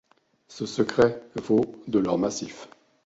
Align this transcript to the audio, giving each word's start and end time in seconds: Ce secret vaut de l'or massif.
Ce 0.47 0.65
secret 0.65 1.21
vaut 1.35 1.75
de 1.87 1.99
l'or 1.99 2.17
massif. 2.17 2.67